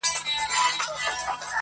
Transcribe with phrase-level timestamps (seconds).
[0.05, 1.45] شاعر او شاعره.